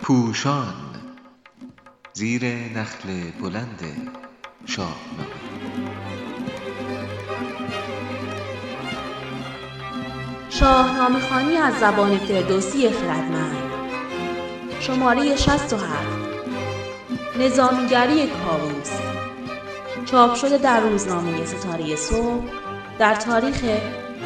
[0.00, 0.74] پوشان
[2.12, 3.80] زیر نخل بلند
[4.66, 5.28] شاهنامه.
[10.50, 13.56] شاهنامه خانی از زبان فردوسی خردمند.
[14.80, 15.94] شماره 67
[17.38, 18.90] نظامیگری کاووس.
[20.04, 22.44] چاپ شده در روزنامه ستاره صبح
[22.98, 23.64] در تاریخ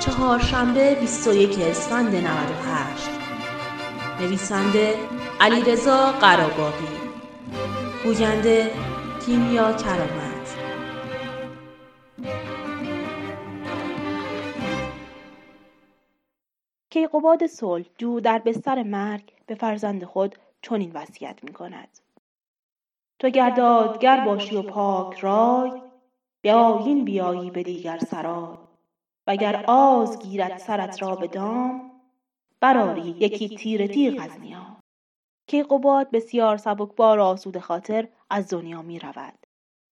[0.00, 3.10] چهارشنبه 21 اسفند 98
[4.20, 4.94] نویسنده
[5.40, 6.86] علیرضا قراباقی.
[8.04, 8.70] گوینده
[9.26, 10.56] کیمیا کرامت.
[16.90, 21.98] کیقوباد صلح جو در بستر مرگ به فرزند خود چنین وصیت می کند.
[23.18, 25.70] تو گردادگر باشی و پاک رای
[26.42, 28.63] به آیین بیایی به دیگر سرای.
[29.26, 31.90] وگر آز گیرد سرت را به دام
[32.60, 34.76] براری یکی تیر تیغ از نیام
[35.46, 39.38] کیقوباد بسیار سبکبار و آسوده خاطر از دنیا می رود.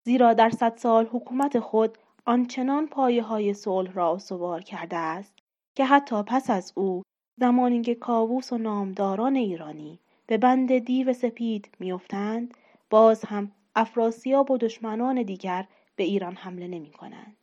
[0.04, 5.34] زیرا در صد سال حکومت خود آنچنان پایه های صلح را استوار کرده است
[5.74, 7.02] که حتی پس از او
[7.40, 12.54] زمانی که کاووس و نامداران ایرانی به بند دیو سپید میافتند
[12.90, 17.41] باز هم افراسیاب و دشمنان دیگر به ایران حمله نمی کنند.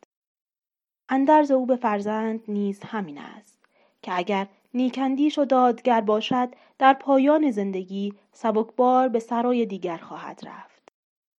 [1.09, 3.65] اندرز او به فرزند نیز همین است
[4.01, 10.89] که اگر نیکندیش و دادگر باشد در پایان زندگی سبکبار به سرای دیگر خواهد رفت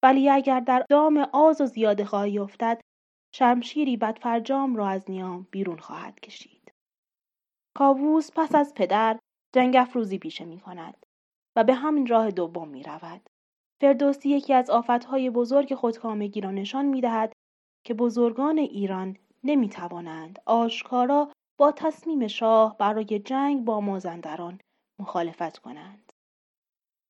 [0.03, 2.81] ولی اگر در دام آز و زیاده خواهی افتد
[3.33, 6.71] شمشیری بدفرجام را از نیام بیرون خواهد کشید
[7.77, 9.19] کاووس پس از پدر
[9.53, 11.05] جنگ افروزی پیشه می کند
[11.55, 13.29] و به همین راه دوم می رود.
[13.81, 17.33] فردوسی یکی از آفتهای بزرگ خودکامگی را نشان می دهد
[17.85, 24.59] که بزرگان ایران نمی توانند آشکارا با تصمیم شاه برای جنگ با مازندران
[24.99, 26.13] مخالفت کنند.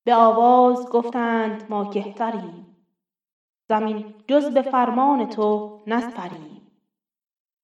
[0.05, 2.85] به آواز گفتند ما کهتریم.
[3.69, 6.71] زمین جز به فرمان تو نسپریم.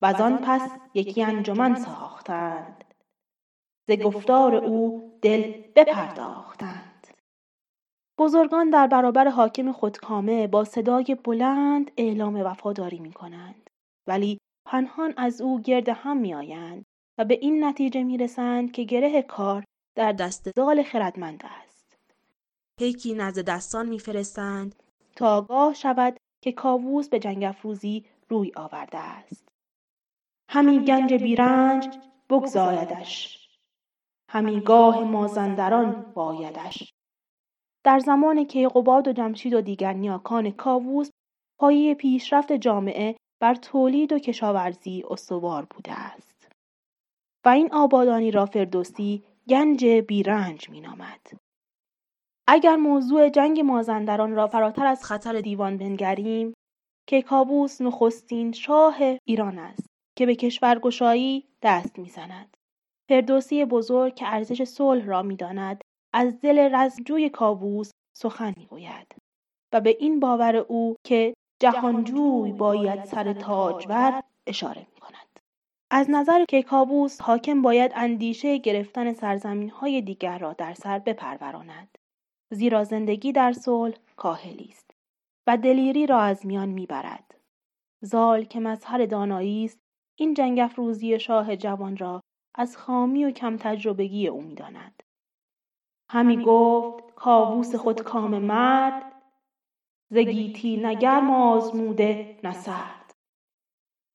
[0.01, 2.93] و آن پس یکی انجمن ساختند.
[3.87, 7.07] ز گفتار او دل بپرداختند.
[8.19, 13.69] بزرگان در برابر حاکم خودکامه با صدای بلند اعلام وفاداری می کنند
[14.07, 16.85] ولی پنهان از او گرد هم می آیند
[17.17, 19.63] و به این نتیجه می رسند که گره کار
[19.95, 21.97] در دست زال خردمند است.
[22.77, 24.75] پیکی نزد دستان میفرستند
[25.15, 29.49] تا آگاه شود که کاووس به جنگ افروزی روی آورده است.
[30.49, 31.97] همی گنج بیرنج
[32.29, 33.37] بگذایدش.
[34.29, 36.93] همی گاه مازندران بایدش.
[37.83, 41.09] در زمان کیقوباد و جمشید و دیگر نیاکان کاووس
[41.59, 46.47] پایه پیشرفت جامعه بر تولید و کشاورزی استوار بوده است.
[47.45, 51.27] و این آبادانی را فردوسی گنج بیرنج مینامد.
[52.47, 56.53] اگر موضوع جنگ مازندران را فراتر از خطر دیوان بنگریم
[57.07, 59.87] که کابوس نخستین شاه ایران است
[60.17, 62.57] که به کشورگشایی دست می‌زند.
[63.09, 65.81] فردوسی بزرگ که ارزش صلح را می‌داند
[66.13, 69.15] از دل رزمجوی کابوس سخن می‌گوید.
[69.73, 75.39] و به این باور او که جهانجوی باید سر تاجور اشاره می کند.
[75.91, 81.97] از نظر کیکاووس حاکم باید اندیشه گرفتن سرزمین های دیگر را در سر بپروراند.
[82.51, 84.91] زیرا زندگی در صلح کاهلی است
[85.47, 87.35] و دلیری را از میان می‌برد.
[88.01, 89.79] زال که مظهر دانایی است
[90.15, 92.21] این جنگ افروزی شاه جوان را
[92.55, 95.03] از خامی و کم تجربگی او می‌داند.
[96.11, 99.16] همی گفت کاووس خود کام مرد
[100.09, 103.15] زگیتی نگرم آزموده نه سرد.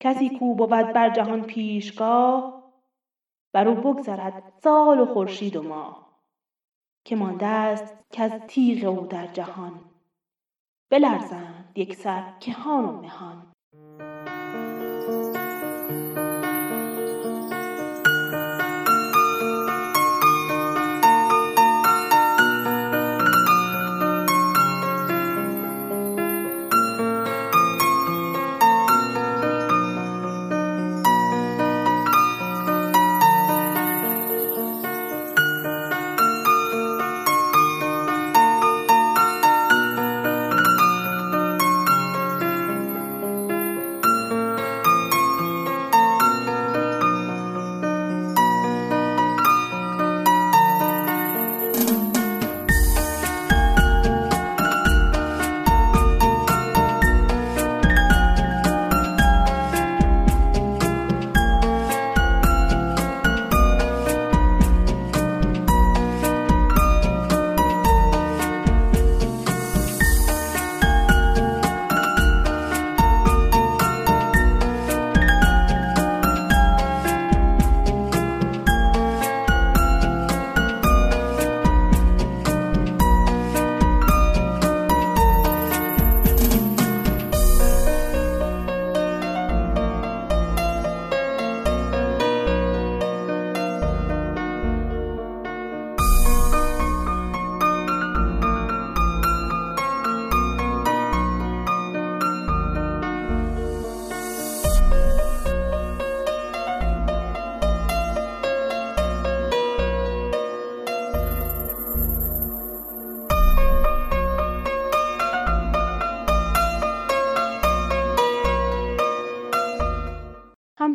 [0.01, 2.63] کسی کو بود بر جهان پیشگاه
[3.55, 6.23] بر او بگذرد سال و خورشید و ماه.
[7.05, 9.81] که مانده است کز تیغ او در جهان
[10.91, 13.52] بلرزند یکسر کهان و مهان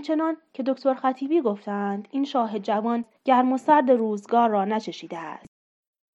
[0.09, 5.45] آنچنان که دکتر خطیبی گفتند این شاه جوان گرم و سرد روزگار را نچشیده است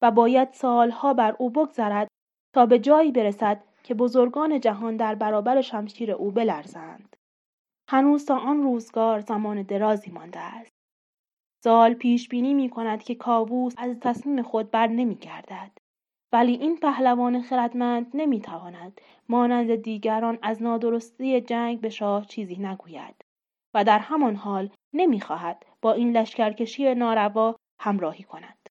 [0.02, 2.08] و باید سالها بر او بگذرد
[2.54, 7.16] تا به جایی برسد که بزرگان جهان در برابر شمشیر او بلرزند.
[7.88, 10.72] هنوز تا آن روزگار زمان درازی مانده است.
[11.64, 15.70] زال پیش بینی می کند که کاووس از تصمیم خود بر نمی گردد.
[16.32, 23.31] ولی این پهلوان خردمند نمی تواند مانند دیگران از نادرستی جنگ به شاه چیزی نگوید.
[23.74, 28.68] و در همان حال نمی خواهد با این لشکرکشی ناروا همراهی کند.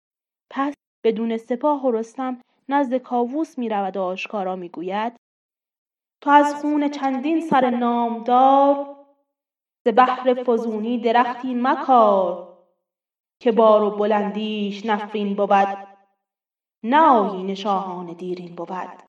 [0.50, 5.14] پس بدون سپاه و رستم نزد کاووس می رود و آشکارا می گوید
[6.22, 8.98] تو از خون چندین سر نامدار
[9.86, 12.58] ز بحر فزونی درختی مکار
[13.42, 15.78] که بار و بلندیش نفرین بود
[16.84, 19.04] نه آیین شاهان دیرین بود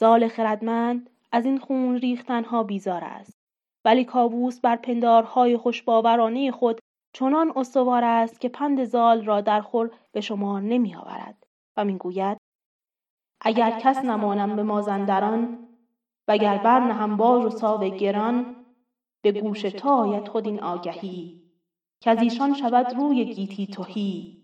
[0.00, 3.43] زال خردمند از این خون ریختنها بیزار است
[3.84, 6.80] ولی کاووس بر پندارهای خوشباورانه خود
[7.12, 11.46] چنان استوار است که پند زال را در خور به شما نمی آورد
[11.76, 12.38] و می‌گوید
[13.40, 15.68] اگر کس نمانم به مازندران
[16.28, 18.56] وگر برنهم باژ و ساو گران
[19.22, 21.42] به گوش تو آید خود این آگهی
[22.00, 24.42] که از ایشان شود روی گیتی تهی.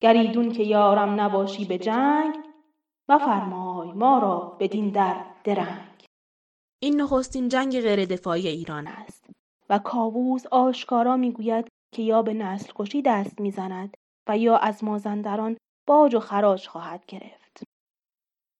[0.00, 2.34] گریدون که یارم نباشی به جنگ
[3.08, 5.87] فرمای ما را بدین در درنگ.
[6.82, 9.30] این نخستین جنگ غیر دفاعی ایران است
[9.68, 13.96] و کاووس آشکارا می‌گوید که یا به نسل کشی دست می‌زند
[14.28, 15.56] و یا از مازندران
[15.88, 17.62] باج و خراج خواهد گرفت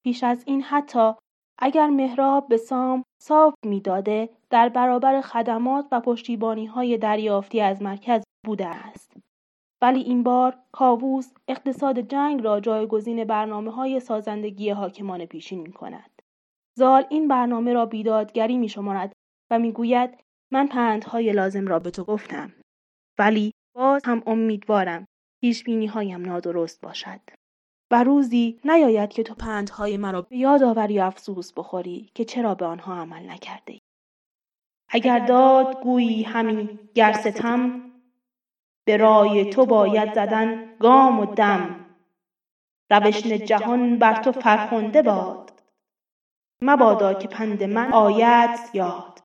[0.04, 1.12] پیش از این حتی
[1.58, 8.22] اگر مهراب به سام صاف می‌داده در برابر خدمات و پشتیبانی های دریافتی از مرکز
[8.46, 9.16] بوده است.
[9.82, 16.17] ولی این بار کاووس اقتصاد جنگ را جایگزین برنامه های سازندگی حاکمان پیشین می کند.
[16.78, 19.12] زال این برنامه را بیدادگری می شمارد
[19.50, 20.10] و می گوید
[20.52, 22.52] من پندهای لازم را به تو گفتم.
[23.18, 25.04] ولی باز هم امیدوارم
[25.40, 27.20] پیش هایم نادرست باشد.
[27.90, 32.54] و روزی نیاید که تو پندهای مرا به یاد آوری و افسوس بخوری که چرا
[32.54, 33.78] به آنها عمل نکرده
[34.88, 37.82] اگر داد گویی همین گر ستم.
[38.86, 41.86] به رای تو باید زدن گام و دم.
[42.90, 45.57] روشن جهان بر تو فرخنده باد.
[46.62, 49.17] مبادا که پند من آید یاد